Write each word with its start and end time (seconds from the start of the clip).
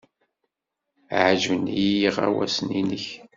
Ɛejben-iyi 1.23 1.91
yiɣawasen-nnek. 2.01 3.05